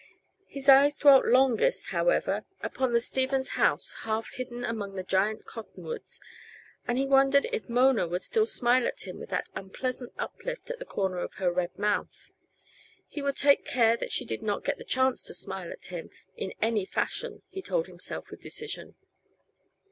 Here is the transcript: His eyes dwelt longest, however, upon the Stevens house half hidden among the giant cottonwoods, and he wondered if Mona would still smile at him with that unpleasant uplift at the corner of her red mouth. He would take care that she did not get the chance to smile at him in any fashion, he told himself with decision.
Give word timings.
His 0.47 0.67
eyes 0.67 0.97
dwelt 0.97 1.25
longest, 1.27 1.89
however, 1.89 2.43
upon 2.59 2.91
the 2.91 2.99
Stevens 2.99 3.49
house 3.49 3.93
half 4.01 4.31
hidden 4.33 4.65
among 4.65 4.95
the 4.95 5.03
giant 5.03 5.45
cottonwoods, 5.45 6.19
and 6.87 6.97
he 6.97 7.05
wondered 7.05 7.45
if 7.53 7.69
Mona 7.69 8.07
would 8.07 8.23
still 8.23 8.47
smile 8.47 8.87
at 8.87 9.01
him 9.01 9.19
with 9.19 9.29
that 9.29 9.49
unpleasant 9.53 10.13
uplift 10.17 10.71
at 10.71 10.79
the 10.79 10.85
corner 10.85 11.19
of 11.19 11.35
her 11.35 11.53
red 11.53 11.77
mouth. 11.77 12.31
He 13.07 13.21
would 13.21 13.37
take 13.37 13.63
care 13.63 13.95
that 13.95 14.11
she 14.11 14.25
did 14.25 14.41
not 14.41 14.63
get 14.65 14.79
the 14.79 14.83
chance 14.85 15.21
to 15.25 15.35
smile 15.35 15.71
at 15.71 15.85
him 15.85 16.09
in 16.35 16.51
any 16.63 16.83
fashion, 16.83 17.43
he 17.49 17.61
told 17.61 17.85
himself 17.85 18.31
with 18.31 18.41
decision. 18.41 18.95